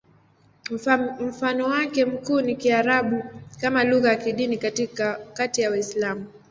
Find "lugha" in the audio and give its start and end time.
3.83-4.09